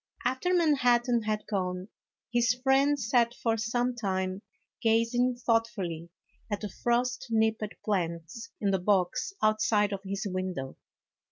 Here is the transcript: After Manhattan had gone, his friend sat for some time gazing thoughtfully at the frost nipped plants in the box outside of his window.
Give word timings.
After 0.25 0.51
Manhattan 0.51 1.21
had 1.25 1.45
gone, 1.45 1.89
his 2.33 2.55
friend 2.63 2.99
sat 2.99 3.35
for 3.35 3.55
some 3.55 3.93
time 3.93 4.41
gazing 4.81 5.35
thoughtfully 5.35 6.09
at 6.49 6.61
the 6.61 6.69
frost 6.69 7.27
nipped 7.29 7.61
plants 7.85 8.49
in 8.59 8.71
the 8.71 8.79
box 8.79 9.31
outside 9.43 9.93
of 9.93 10.01
his 10.03 10.25
window. 10.27 10.75